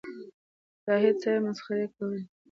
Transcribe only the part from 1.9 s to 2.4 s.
کولې.